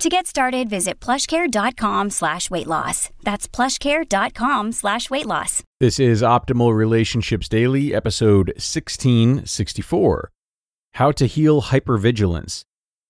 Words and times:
To 0.00 0.08
get 0.08 0.26
started, 0.26 0.68
visit 0.68 0.98
plushcare.com 0.98 2.10
slash 2.10 2.50
weight 2.50 2.66
loss. 2.66 3.10
That's 3.22 3.46
plushcare.com 3.46 4.72
slash 4.72 5.08
weight 5.08 5.24
loss. 5.24 5.62
This 5.78 6.00
is 6.00 6.20
Optimal 6.20 6.74
Relationships 6.74 7.48
Daily, 7.48 7.94
episode 7.94 8.48
1664 8.56 10.30
How 10.94 11.12
to 11.12 11.26
Heal 11.26 11.62
Hypervigilance 11.62 12.64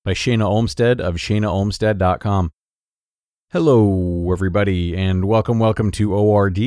by 0.04 0.12
Shayna 0.12 0.44
Olmstead 0.44 1.00
of 1.00 1.14
shaynaolmstead.com. 1.16 2.50
Hello, 3.50 4.30
everybody, 4.30 4.94
and 4.94 5.24
welcome, 5.24 5.58
welcome 5.58 5.90
to 5.92 6.14
ORD. 6.14 6.58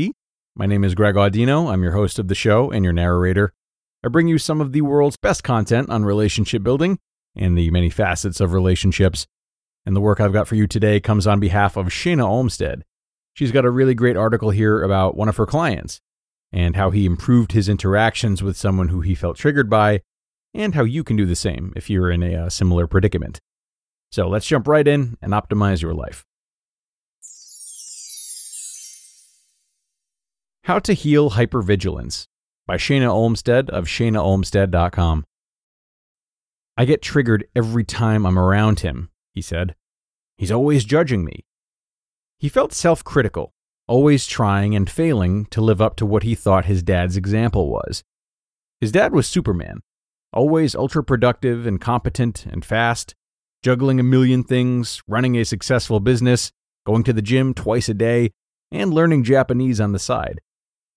My 0.56 0.66
name 0.66 0.84
is 0.84 0.95
Greg 0.95 1.14
Audino. 1.16 1.72
I'm 1.72 1.84
your 1.84 1.92
host 1.92 2.18
of 2.18 2.28
the 2.28 2.36
show 2.36 2.72
and 2.72 2.84
your 2.84 2.94
narrator. 2.94 3.54
I 4.04 4.08
bring 4.08 4.28
you 4.28 4.40
some 4.40 4.62
of 4.62 4.72
the 4.72 4.82
world's 4.82 5.18
best 5.18 5.44
content 5.44 5.92
on 5.92 6.06
relationship 6.06 6.64
building 6.64 6.98
and 7.36 7.56
the 7.56 7.70
many 7.70 7.92
facets 7.92 8.42
of 8.42 8.52
relationships. 8.52 9.28
And 9.88 9.96
the 9.96 10.02
work 10.02 10.20
I've 10.20 10.34
got 10.34 10.50
for 10.50 10.56
you 10.56 10.68
today 10.68 11.00
comes 11.00 11.26
on 11.26 11.40
behalf 11.40 11.78
of 11.78 11.86
Shayna 11.86 12.28
Olmstead. 12.28 12.84
She's 13.34 13.54
got 13.54 13.64
a 13.64 13.70
really 13.70 13.96
great 13.96 14.18
article 14.18 14.50
here 14.50 14.84
about 14.84 15.16
one 15.16 15.30
of 15.30 15.38
her 15.38 15.46
clients 15.46 16.02
and 16.52 16.76
how 16.76 16.90
he 16.90 17.06
improved 17.06 17.54
his 17.54 17.70
interactions 17.70 18.44
with 18.44 18.58
someone 18.58 18.90
who 18.90 19.00
he 19.00 19.16
felt 19.16 19.38
triggered 19.38 19.70
by, 19.70 20.02
and 20.54 20.76
how 20.76 20.84
you 20.84 21.06
can 21.06 21.16
do 21.16 21.26
the 21.26 21.38
same 21.38 21.72
if 21.78 21.90
you're 21.90 22.12
in 22.12 22.22
a, 22.22 22.34
a 22.34 22.52
similar 22.52 22.86
predicament. 22.86 23.40
So 24.12 24.28
let's 24.28 24.46
jump 24.46 24.68
right 24.68 24.86
in 24.86 25.16
and 25.22 25.32
optimize 25.32 25.82
your 25.82 25.94
life. 25.94 26.26
How 30.66 30.80
to 30.80 30.92
Heal 30.92 31.32
Hypervigilance 31.32 32.28
by 32.66 32.76
Shayna 32.76 33.08
Olmstead 33.08 33.70
of 33.70 33.86
shaynaolmstead.com. 33.86 35.24
I 36.76 36.84
get 36.84 37.02
triggered 37.02 37.48
every 37.56 37.86
time 37.86 38.26
I'm 38.26 38.38
around 38.38 38.82
him, 38.82 39.12
he 39.38 39.42
said. 39.44 39.76
He's 40.36 40.52
always 40.52 40.84
judging 40.84 41.24
me. 41.24 41.46
He 42.40 42.50
felt 42.50 42.74
self 42.74 43.04
critical, 43.04 43.54
always 43.88 44.26
trying 44.26 44.76
and 44.76 44.90
failing 44.90 45.46
to 45.52 45.62
live 45.62 45.80
up 45.80 45.96
to 45.98 46.08
what 46.08 46.24
he 46.24 46.34
thought 46.34 46.66
his 46.66 46.82
dad's 46.82 47.16
example 47.16 47.70
was. 47.70 48.04
His 48.82 48.92
dad 48.92 49.14
was 49.14 49.28
Superman, 49.28 49.82
always 50.34 50.74
ultra 50.74 51.04
productive 51.04 51.68
and 51.68 51.80
competent 51.80 52.48
and 52.48 52.66
fast, 52.66 53.14
juggling 53.64 54.00
a 54.00 54.04
million 54.04 54.44
things, 54.44 55.04
running 55.08 55.36
a 55.36 55.45
successful 55.45 56.00
business, 56.00 56.52
going 56.84 57.04
to 57.04 57.14
the 57.14 57.22
gym 57.22 57.54
twice 57.54 57.88
a 57.88 57.94
day, 57.94 58.32
and 58.72 58.92
learning 58.92 59.23
Japanese 59.23 59.80
on 59.80 59.92
the 59.92 60.00
side, 60.00 60.42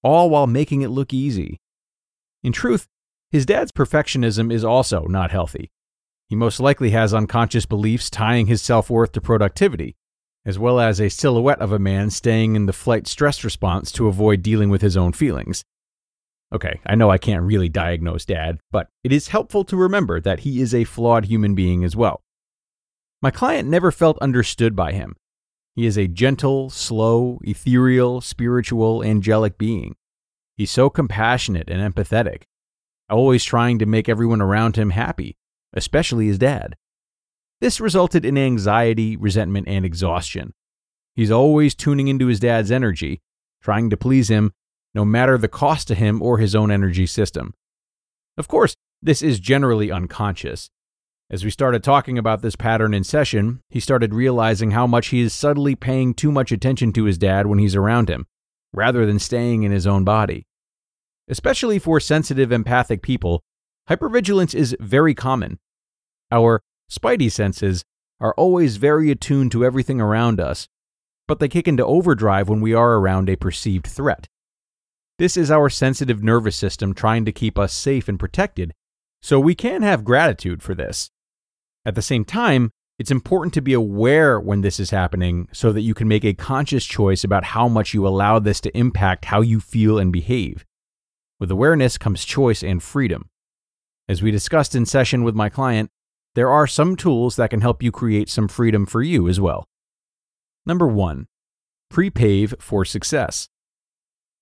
all 0.03 0.31
while 0.31 0.47
making 0.47 0.81
it 0.81 0.89
look 0.89 1.13
easy. 1.13 1.59
In 2.43 2.53
truth, 2.53 2.87
his 3.31 3.45
dad's 3.45 3.71
perfectionism 3.71 4.51
is 4.51 4.65
also 4.65 5.05
not 5.05 5.31
healthy. 5.31 5.71
He 6.31 6.37
most 6.37 6.61
likely 6.61 6.91
has 6.91 7.13
unconscious 7.13 7.67
beliefs 7.67 8.09
tying 8.09 8.47
his 8.47 8.63
self 8.63 8.89
worth 8.89 9.11
to 9.13 9.21
productivity, 9.21 9.97
as 10.47 10.61
well 10.61 10.79
as 10.79 11.01
a 11.01 11.11
silhouette 11.11 11.59
of 11.59 11.73
a 11.73 11.79
man 11.81 12.09
staying 12.09 12.55
in 12.55 12.67
the 12.67 12.73
flight 12.73 13.09
stress 13.09 13.43
response 13.43 13.91
to 13.93 14.07
avoid 14.07 14.41
dealing 14.41 14.71
with 14.71 14.81
his 14.81 14.97
own 14.97 15.13
feelings. 15.13 15.65
Okay, 16.55 16.79
I 16.87 16.95
know 16.95 17.11
I 17.11 17.19
can't 17.19 17.43
really 17.43 17.69
diagnose 17.69 18.25
dad, 18.25 18.61
but 18.71 18.87
it 19.03 19.11
is 19.11 19.29
helpful 19.29 19.65
to 19.65 19.77
remember 19.77 20.21
that 20.21 20.41
he 20.41 20.61
is 20.61 20.73
a 20.73 20.85
flawed 20.85 21.25
human 21.25 21.57
being 21.57 21.83
as 21.83 21.97
well. 21.97 22.23
My 23.21 23.33
client 23.33 23.69
never 23.69 23.91
felt 23.91 24.17
understood 24.19 24.77
by 24.77 24.93
him. 24.93 25.17
He 25.75 25.85
is 25.85 25.99
a 25.99 26.07
gentle, 26.07 26.71
slow, 26.71 27.41
ethereal, 27.43 28.21
spiritual, 28.21 29.03
angelic 29.03 29.59
being. 29.59 29.97
He's 30.57 30.71
so 30.71 30.91
compassionate 30.91 31.69
and 31.69 31.93
empathetic, 31.93 32.43
always 33.09 33.45
trying 33.45 33.81
to 33.81 33.87
make 33.87 34.09
everyone 34.09 34.41
around 34.41 34.77
him 34.77 34.91
happy 34.91 35.37
especially 35.73 36.27
his 36.27 36.39
dad. 36.39 36.77
This 37.61 37.81
resulted 37.81 38.25
in 38.25 38.39
anxiety, 38.39 39.17
resentment, 39.17 39.69
and 39.69 39.85
exhaustion. 39.85 40.55
He's 41.15 41.31
always 41.31 41.75
tuning 41.75 42.09
into 42.09 42.27
his 42.27 42.41
dad's 42.41 42.71
energy, 42.71 43.21
trying 43.61 43.91
to 43.91 43.97
please 43.97 44.29
him, 44.29 44.53
no 44.95 45.05
matter 45.05 45.37
the 45.37 45.49
cost 45.49 45.89
to 45.89 45.95
him 45.95 46.23
or 46.23 46.39
his 46.39 46.55
own 46.55 46.71
energy 46.71 47.07
system. 47.07 47.55
Of 48.37 48.49
course, 48.49 48.75
this 49.03 49.23
is 49.23 49.39
generally 49.41 49.91
unconscious. 49.91 50.71
As 51.31 51.45
we 51.45 51.51
started 51.51 51.85
talking 51.85 52.19
about 52.19 52.43
this 52.43 52.57
pattern 52.57 52.93
in 52.93 53.05
session, 53.05 53.61
he 53.69 53.79
started 53.79 54.15
realizing 54.15 54.73
how 54.73 54.87
much 54.87 55.09
he 55.09 55.21
is 55.21 55.33
subtly 55.33 55.77
paying 55.77 56.13
too 56.13 56.33
much 56.33 56.51
attention 56.51 56.93
to 56.95 57.05
his 57.05 57.19
dad 57.19 57.47
when 57.47 57.59
he's 57.59 57.77
around 57.77 58.09
him, 58.09 58.27
rather 58.73 59.07
than 59.07 59.19
staying 59.19 59.63
in 59.63 59.71
his 59.71 59.87
own 59.87 60.03
body. 60.03 60.47
Especially 61.29 61.79
for 61.79 62.01
sensitive, 62.01 62.51
empathic 62.51 63.03
people, 63.03 63.43
Hypervigilance 63.91 64.55
is 64.55 64.77
very 64.79 65.15
common. 65.15 65.59
Our 66.31 66.63
spidey 66.89 67.31
senses 67.31 67.83
are 68.21 68.35
always 68.35 68.77
very 68.77 69.11
attuned 69.11 69.51
to 69.51 69.65
everything 69.65 70.01
around 70.01 70.39
us, 70.39 70.69
but 71.27 71.41
they 71.41 71.49
kick 71.49 71.67
into 71.67 71.85
overdrive 71.85 72.49
when 72.49 72.61
we 72.61 72.73
are 72.73 72.95
around 72.95 73.29
a 73.29 73.35
perceived 73.35 73.89
threat. 73.89 74.29
This 75.19 75.37
is 75.37 75.51
our 75.51 75.69
sensitive 75.69 76.23
nervous 76.23 76.55
system 76.55 76.95
trying 76.95 77.25
to 77.25 77.33
keep 77.33 77.59
us 77.59 77.75
safe 77.75 78.09
and 78.09 78.19
protected, 78.19 78.73
so 79.21 79.41
we 79.41 79.57
can 79.57 79.83
have 79.83 80.05
gratitude 80.05 80.63
for 80.63 80.75
this. 80.75 81.11
At 81.85 81.97
the 81.97 82.03
same 82.03 82.25
time, 82.25 82.71
it's 82.97 83.11
important 83.11 83.55
to 83.55 83.61
be 83.61 83.73
aware 83.73 84.39
when 84.39 84.61
this 84.61 84.79
is 84.79 84.91
happening 84.91 85.49
so 85.53 85.73
that 85.73 85.81
you 85.81 85.95
can 85.95 86.07
make 86.07 86.25
a 86.25 86.35
conscious 86.35 86.85
choice 86.85 87.25
about 87.25 87.43
how 87.43 87.67
much 87.67 87.93
you 87.93 88.07
allow 88.07 88.39
this 88.39 88.61
to 88.61 88.77
impact 88.77 89.25
how 89.25 89.41
you 89.41 89.59
feel 89.59 89.99
and 89.99 90.13
behave. 90.13 90.65
With 91.41 91.51
awareness 91.51 91.99
comes 91.99 92.25
choice 92.25 92.63
and 92.63 92.83
freedom. 92.83 93.30
As 94.11 94.23
we 94.23 94.33
discussed 94.33 94.75
in 94.75 94.87
session 94.87 95.23
with 95.23 95.37
my 95.37 95.49
client, 95.49 95.89
there 96.35 96.51
are 96.51 96.67
some 96.67 96.97
tools 96.97 97.37
that 97.37 97.51
can 97.51 97.61
help 97.61 97.81
you 97.81 97.93
create 97.93 98.29
some 98.29 98.49
freedom 98.49 98.85
for 98.85 99.05
you 99.05 99.29
as 99.29 99.39
well. 99.39 99.69
Number 100.67 100.89
one, 100.89 101.29
prepave 101.93 102.61
for 102.61 102.85
success. 102.85 103.49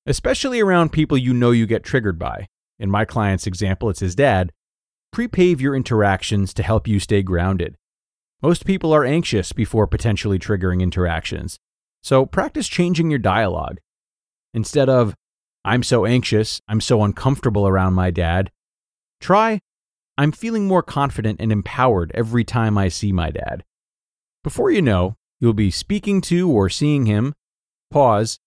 Especially 0.07 0.61
around 0.61 0.93
people 0.93 1.19
you 1.19 1.35
know 1.35 1.51
you 1.51 1.67
get 1.67 1.85
triggered 1.85 2.19
by. 2.19 2.47
In 2.79 2.91
my 2.91 3.05
client's 3.05 3.47
example, 3.47 3.91
it's 3.91 4.01
his 4.01 4.15
dad. 4.15 4.53
Prepave 5.15 5.61
your 5.61 5.77
interactions 5.77 6.55
to 6.55 6.63
help 6.63 6.89
you 6.89 6.99
stay 6.99 7.23
grounded. 7.23 7.77
Most 8.41 8.65
people 8.65 8.95
are 8.95 9.05
anxious 9.05 9.53
before 9.53 9.87
potentially 9.87 10.39
triggering 10.39 10.81
interactions, 10.81 11.59
so 12.03 12.25
practice 12.25 12.69
changing 12.69 13.11
your 13.11 13.19
dialogue. 13.19 13.81
Instead 14.55 14.89
of, 14.89 15.15
I'm 15.63 15.83
so 15.83 16.07
anxious, 16.07 16.63
I'm 16.69 16.81
so 16.81 17.03
uncomfortable 17.03 17.69
around 17.69 17.93
my 17.93 18.11
dad, 18.11 18.51
Try, 19.21 19.61
I'm 20.17 20.33
feeling 20.33 20.67
more 20.67 20.83
confident 20.83 21.41
and 21.41 21.53
empowered 21.53 22.11
every 22.15 22.45
time 22.45 22.77
I 22.77 22.89
see 22.89 23.13
my 23.13 23.31
dad. 23.31 23.65
Before 24.43 24.71
you 24.71 24.83
know, 24.83 25.17
you'll 25.41 25.53
be 25.53 25.71
speaking 25.71 26.21
to 26.23 26.51
or 26.51 26.69
seeing 26.69 27.07
him. 27.07 27.35
Pause, 27.91 28.39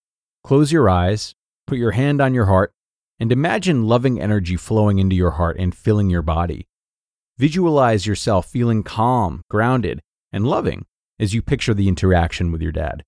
close 0.44 0.72
your 0.72 0.90
eyes, 0.90 1.36
put 1.68 1.78
your 1.78 1.92
hand 1.92 2.22
on 2.22 2.34
your 2.34 2.46
heart, 2.46 2.74
and 3.20 3.32
imagine 3.32 3.88
loving 3.88 4.20
energy 4.20 4.56
flowing 4.56 5.00
into 5.00 5.16
your 5.16 5.32
heart 5.32 5.58
and 5.60 5.76
filling 5.76 6.10
your 6.10 6.22
body. 6.22 6.68
Visualize 7.38 8.06
yourself 8.06 8.48
feeling 8.48 8.84
calm, 8.84 9.44
grounded, 9.50 10.02
and 10.32 10.46
loving 10.46 10.86
as 11.20 11.34
you 11.34 11.42
picture 11.42 11.74
the 11.74 11.88
interaction 11.88 12.52
with 12.52 12.62
your 12.62 12.72
dad. 12.72 13.04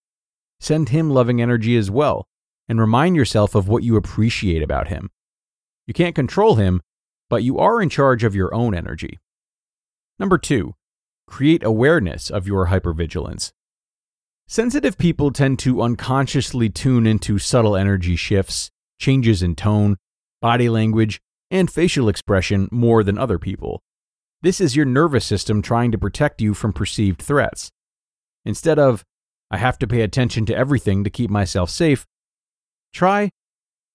Send 0.60 0.90
him 0.90 1.10
loving 1.10 1.42
energy 1.42 1.76
as 1.76 1.92
well, 1.92 2.28
and 2.70 2.80
remind 2.80 3.16
yourself 3.16 3.56
of 3.56 3.68
what 3.68 3.84
you 3.84 3.96
appreciate 3.96 4.64
about 4.64 4.88
him. 4.88 5.10
You 5.86 5.94
can't 5.94 6.16
control 6.16 6.56
him, 6.56 6.82
but 7.30 7.44
you 7.44 7.60
are 7.60 7.82
in 7.82 7.90
charge 7.90 8.24
of 8.24 8.36
your 8.36 8.54
own 8.54 8.76
energy. 8.76 9.20
Number 10.20 10.38
two, 10.38 10.76
create 11.28 11.64
awareness 11.64 12.30
of 12.30 12.48
your 12.48 12.68
hypervigilance. 12.68 13.52
Sensitive 14.48 14.98
people 14.98 15.32
tend 15.32 15.58
to 15.60 15.82
unconsciously 15.82 16.70
tune 16.70 17.08
into 17.08 17.40
subtle 17.40 17.76
energy 17.76 18.16
shifts, 18.16 18.70
changes 19.00 19.42
in 19.42 19.56
tone, 19.56 19.98
body 20.42 20.70
language, 20.70 21.22
and 21.50 21.72
facial 21.72 22.10
expression 22.10 22.68
more 22.72 23.04
than 23.04 23.18
other 23.18 23.40
people. 23.40 23.82
This 24.42 24.60
is 24.60 24.76
your 24.76 24.86
nervous 24.86 25.26
system 25.26 25.62
trying 25.62 25.92
to 25.92 25.98
protect 25.98 26.42
you 26.42 26.54
from 26.54 26.74
perceived 26.74 27.22
threats. 27.22 27.72
Instead 28.44 28.78
of, 28.78 29.06
I 29.50 29.58
have 29.58 29.78
to 29.80 29.88
pay 29.88 30.02
attention 30.02 30.46
to 30.48 30.56
everything 30.56 31.04
to 31.04 31.10
keep 31.10 31.30
myself 31.30 31.70
safe, 31.70 32.06
try, 32.92 33.30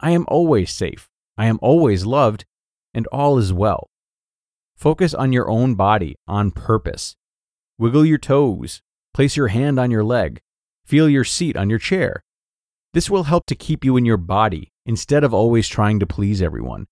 I 0.00 0.12
am 0.12 0.24
always 0.28 0.72
safe, 0.72 1.08
I 1.36 1.46
am 1.46 1.58
always 1.60 2.06
loved, 2.06 2.46
and 2.94 3.06
all 3.08 3.38
is 3.38 3.52
well. 3.52 3.88
Focus 4.76 5.14
on 5.14 5.32
your 5.32 5.50
own 5.50 5.74
body 5.74 6.16
on 6.26 6.50
purpose. 6.50 7.16
Wiggle 7.78 8.04
your 8.04 8.18
toes, 8.18 8.80
place 9.14 9.36
your 9.36 9.48
hand 9.48 9.78
on 9.78 9.90
your 9.90 10.04
leg, 10.04 10.40
feel 10.84 11.08
your 11.08 11.24
seat 11.24 11.56
on 11.56 11.68
your 11.68 11.78
chair. 11.78 12.22
This 12.94 13.10
will 13.10 13.24
help 13.24 13.46
to 13.46 13.54
keep 13.54 13.84
you 13.84 13.96
in 13.96 14.04
your 14.04 14.16
body 14.16 14.72
instead 14.86 15.24
of 15.24 15.34
always 15.34 15.68
trying 15.68 16.00
to 16.00 16.06
please 16.06 16.40
everyone. 16.40 16.86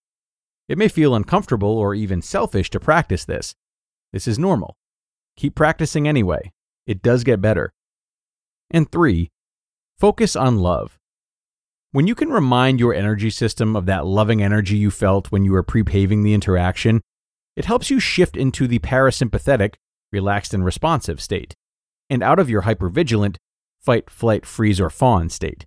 It 0.68 0.78
may 0.78 0.88
feel 0.88 1.14
uncomfortable 1.14 1.78
or 1.78 1.94
even 1.94 2.22
selfish 2.22 2.70
to 2.70 2.80
practice 2.80 3.24
this. 3.24 3.54
This 4.12 4.26
is 4.26 4.38
normal. 4.38 4.76
Keep 5.36 5.54
practicing 5.54 6.08
anyway. 6.08 6.52
It 6.86 7.02
does 7.02 7.24
get 7.24 7.40
better. 7.40 7.72
And 8.70 8.90
three, 8.90 9.30
focus 9.98 10.34
on 10.34 10.58
love. 10.58 10.98
When 11.96 12.06
you 12.06 12.14
can 12.14 12.28
remind 12.28 12.78
your 12.78 12.92
energy 12.92 13.30
system 13.30 13.74
of 13.74 13.86
that 13.86 14.04
loving 14.04 14.42
energy 14.42 14.76
you 14.76 14.90
felt 14.90 15.32
when 15.32 15.46
you 15.46 15.52
were 15.52 15.62
pre-paving 15.62 16.24
the 16.24 16.34
interaction, 16.34 17.00
it 17.56 17.64
helps 17.64 17.88
you 17.88 18.00
shift 18.00 18.36
into 18.36 18.66
the 18.66 18.80
parasympathetic, 18.80 19.76
relaxed 20.12 20.52
and 20.52 20.62
responsive 20.62 21.22
state, 21.22 21.54
and 22.10 22.22
out 22.22 22.38
of 22.38 22.50
your 22.50 22.64
hypervigilant, 22.64 23.36
fight, 23.80 24.10
flight, 24.10 24.44
freeze, 24.44 24.78
or 24.78 24.90
fawn 24.90 25.30
state. 25.30 25.64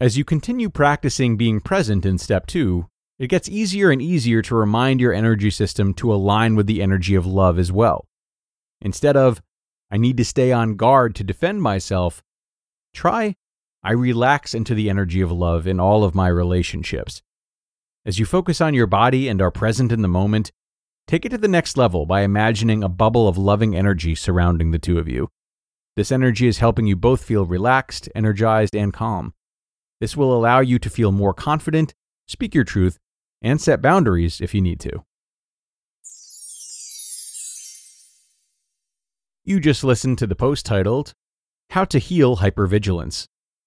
As 0.00 0.16
you 0.16 0.24
continue 0.24 0.70
practicing 0.70 1.36
being 1.36 1.60
present 1.60 2.06
in 2.06 2.16
step 2.16 2.46
two, 2.46 2.86
it 3.18 3.26
gets 3.26 3.46
easier 3.46 3.90
and 3.90 4.00
easier 4.00 4.40
to 4.40 4.54
remind 4.54 4.98
your 4.98 5.12
energy 5.12 5.50
system 5.50 5.92
to 5.92 6.10
align 6.10 6.56
with 6.56 6.66
the 6.66 6.80
energy 6.80 7.14
of 7.14 7.26
love 7.26 7.58
as 7.58 7.70
well. 7.70 8.06
Instead 8.80 9.14
of, 9.14 9.42
I 9.90 9.98
need 9.98 10.16
to 10.16 10.24
stay 10.24 10.52
on 10.52 10.76
guard 10.76 11.14
to 11.16 11.22
defend 11.22 11.60
myself, 11.60 12.22
try, 12.94 13.34
I 13.86 13.92
relax 13.92 14.54
into 14.54 14.74
the 14.74 14.88
energy 14.88 15.20
of 15.20 15.30
love 15.30 15.66
in 15.66 15.78
all 15.78 16.04
of 16.04 16.14
my 16.14 16.28
relationships. 16.28 17.20
As 18.06 18.18
you 18.18 18.24
focus 18.24 18.62
on 18.62 18.72
your 18.72 18.86
body 18.86 19.28
and 19.28 19.42
are 19.42 19.50
present 19.50 19.92
in 19.92 20.00
the 20.00 20.08
moment, 20.08 20.50
take 21.06 21.26
it 21.26 21.28
to 21.30 21.38
the 21.38 21.48
next 21.48 21.76
level 21.76 22.06
by 22.06 22.22
imagining 22.22 22.82
a 22.82 22.88
bubble 22.88 23.28
of 23.28 23.36
loving 23.36 23.76
energy 23.76 24.14
surrounding 24.14 24.70
the 24.70 24.78
two 24.78 24.98
of 24.98 25.06
you. 25.06 25.28
This 25.96 26.10
energy 26.10 26.46
is 26.46 26.58
helping 26.58 26.86
you 26.86 26.96
both 26.96 27.22
feel 27.22 27.44
relaxed, 27.44 28.08
energized, 28.14 28.74
and 28.74 28.90
calm. 28.90 29.34
This 30.00 30.16
will 30.16 30.34
allow 30.34 30.60
you 30.60 30.78
to 30.78 30.88
feel 30.88 31.12
more 31.12 31.34
confident, 31.34 31.92
speak 32.26 32.54
your 32.54 32.64
truth, 32.64 32.98
and 33.42 33.60
set 33.60 33.82
boundaries 33.82 34.40
if 34.40 34.54
you 34.54 34.62
need 34.62 34.80
to. 34.80 35.04
You 39.44 39.60
just 39.60 39.84
listened 39.84 40.16
to 40.18 40.26
the 40.26 40.34
post 40.34 40.64
titled 40.64 41.12
How 41.68 41.84
to 41.84 41.98
Heal 41.98 42.38
Hypervigilance 42.38 43.28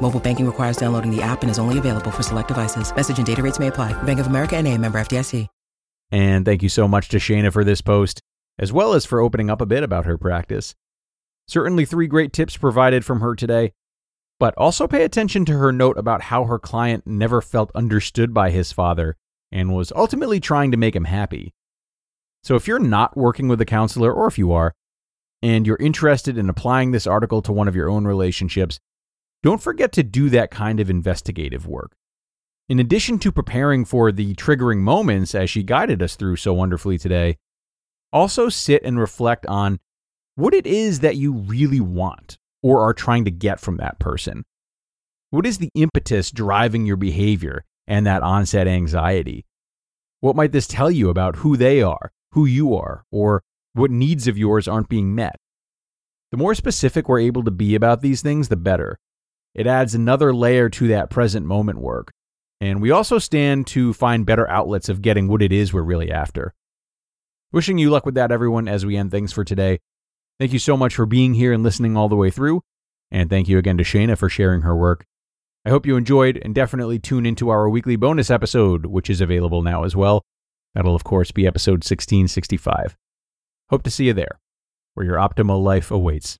Mobile 0.00 0.20
banking 0.20 0.46
requires 0.46 0.76
downloading 0.76 1.10
the 1.10 1.22
app 1.22 1.42
and 1.42 1.50
is 1.50 1.58
only 1.58 1.78
available 1.78 2.12
for 2.12 2.22
select 2.22 2.48
devices. 2.48 2.94
Message 2.94 3.18
and 3.18 3.26
data 3.26 3.42
rates 3.42 3.58
may 3.58 3.66
apply. 3.66 4.00
Bank 4.04 4.20
of 4.20 4.28
America 4.28 4.56
and 4.56 4.68
a 4.68 4.78
member 4.78 5.00
FDIC. 5.00 5.48
And 6.12 6.44
thank 6.44 6.62
you 6.62 6.68
so 6.68 6.86
much 6.86 7.08
to 7.08 7.16
Shayna 7.16 7.52
for 7.52 7.64
this 7.64 7.80
post, 7.80 8.20
as 8.58 8.72
well 8.72 8.92
as 8.92 9.04
for 9.04 9.20
opening 9.20 9.50
up 9.50 9.60
a 9.60 9.66
bit 9.66 9.82
about 9.82 10.06
her 10.06 10.16
practice. 10.16 10.74
Certainly 11.48 11.84
three 11.86 12.06
great 12.06 12.32
tips 12.32 12.56
provided 12.56 13.04
from 13.04 13.20
her 13.20 13.34
today, 13.34 13.72
but 14.38 14.54
also 14.56 14.86
pay 14.86 15.02
attention 15.02 15.44
to 15.46 15.58
her 15.58 15.72
note 15.72 15.98
about 15.98 16.22
how 16.22 16.44
her 16.44 16.58
client 16.58 17.06
never 17.06 17.40
felt 17.40 17.72
understood 17.74 18.32
by 18.32 18.50
his 18.50 18.70
father 18.72 19.16
and 19.50 19.74
was 19.74 19.92
ultimately 19.96 20.38
trying 20.40 20.70
to 20.70 20.76
make 20.76 20.94
him 20.94 21.04
happy. 21.04 21.52
So 22.44 22.54
if 22.54 22.68
you're 22.68 22.78
not 22.78 23.16
working 23.16 23.48
with 23.48 23.60
a 23.60 23.66
counselor, 23.66 24.12
or 24.12 24.28
if 24.28 24.38
you 24.38 24.52
are, 24.52 24.72
and 25.42 25.66
you're 25.66 25.76
interested 25.78 26.38
in 26.38 26.48
applying 26.48 26.92
this 26.92 27.06
article 27.06 27.42
to 27.42 27.52
one 27.52 27.68
of 27.68 27.76
your 27.76 27.90
own 27.90 28.06
relationships, 28.06 28.78
don't 29.42 29.62
forget 29.62 29.92
to 29.92 30.02
do 30.02 30.28
that 30.30 30.50
kind 30.50 30.80
of 30.80 30.90
investigative 30.90 31.66
work. 31.66 31.96
In 32.68 32.80
addition 32.80 33.18
to 33.20 33.30
preparing 33.30 33.84
for 33.84 34.10
the 34.10 34.34
triggering 34.34 34.78
moments 34.78 35.34
as 35.34 35.48
she 35.48 35.62
guided 35.62 36.02
us 36.02 36.16
through 36.16 36.36
so 36.36 36.52
wonderfully 36.52 36.98
today, 36.98 37.36
also 38.12 38.48
sit 38.48 38.82
and 38.82 38.98
reflect 38.98 39.46
on 39.46 39.78
what 40.34 40.52
it 40.52 40.66
is 40.66 41.00
that 41.00 41.16
you 41.16 41.32
really 41.32 41.80
want 41.80 42.38
or 42.62 42.80
are 42.80 42.94
trying 42.94 43.24
to 43.24 43.30
get 43.30 43.60
from 43.60 43.76
that 43.76 43.98
person. 43.98 44.44
What 45.30 45.46
is 45.46 45.58
the 45.58 45.70
impetus 45.74 46.30
driving 46.30 46.86
your 46.86 46.96
behavior 46.96 47.64
and 47.86 48.06
that 48.06 48.22
onset 48.22 48.66
anxiety? 48.66 49.44
What 50.20 50.36
might 50.36 50.52
this 50.52 50.66
tell 50.66 50.90
you 50.90 51.08
about 51.08 51.36
who 51.36 51.56
they 51.56 51.82
are, 51.82 52.10
who 52.32 52.46
you 52.46 52.74
are, 52.74 53.04
or 53.12 53.42
what 53.74 53.90
needs 53.90 54.26
of 54.26 54.38
yours 54.38 54.66
aren't 54.66 54.88
being 54.88 55.14
met? 55.14 55.36
The 56.32 56.36
more 56.36 56.54
specific 56.54 57.08
we're 57.08 57.20
able 57.20 57.44
to 57.44 57.50
be 57.50 57.74
about 57.74 58.00
these 58.00 58.22
things, 58.22 58.48
the 58.48 58.56
better. 58.56 58.98
It 59.56 59.66
adds 59.66 59.96
another 59.96 60.32
layer 60.32 60.68
to 60.68 60.86
that 60.88 61.10
present 61.10 61.46
moment 61.46 61.80
work 61.80 62.12
and 62.60 62.80
we 62.80 62.90
also 62.90 63.18
stand 63.18 63.66
to 63.68 63.92
find 63.92 64.24
better 64.24 64.48
outlets 64.48 64.88
of 64.88 65.02
getting 65.02 65.28
what 65.28 65.42
it 65.42 65.52
is 65.52 65.72
we're 65.72 65.82
really 65.82 66.10
after. 66.10 66.54
Wishing 67.52 67.78
you 67.78 67.90
luck 67.90 68.06
with 68.06 68.14
that, 68.14 68.32
everyone, 68.32 68.66
as 68.66 68.86
we 68.86 68.96
end 68.96 69.10
things 69.10 69.32
for 69.32 69.44
today. 69.44 69.78
Thank 70.38 70.52
you 70.52 70.58
so 70.58 70.76
much 70.76 70.94
for 70.94 71.06
being 71.06 71.34
here 71.34 71.52
and 71.52 71.62
listening 71.62 71.96
all 71.96 72.08
the 72.08 72.16
way 72.16 72.30
through. 72.30 72.62
And 73.10 73.30
thank 73.30 73.48
you 73.48 73.58
again 73.58 73.78
to 73.78 73.84
Shayna 73.84 74.18
for 74.18 74.28
sharing 74.28 74.62
her 74.62 74.76
work. 74.76 75.04
I 75.64 75.70
hope 75.70 75.86
you 75.86 75.96
enjoyed 75.96 76.40
and 76.42 76.54
definitely 76.54 76.98
tune 76.98 77.26
into 77.26 77.50
our 77.50 77.68
weekly 77.68 77.96
bonus 77.96 78.30
episode, 78.30 78.86
which 78.86 79.10
is 79.10 79.20
available 79.20 79.62
now 79.62 79.84
as 79.84 79.94
well. 79.94 80.22
That'll, 80.74 80.94
of 80.94 81.04
course, 81.04 81.30
be 81.30 81.46
episode 81.46 81.84
1665. 81.84 82.96
Hope 83.70 83.82
to 83.82 83.90
see 83.90 84.06
you 84.06 84.12
there, 84.12 84.38
where 84.94 85.06
your 85.06 85.16
optimal 85.16 85.62
life 85.62 85.90
awaits. 85.90 86.38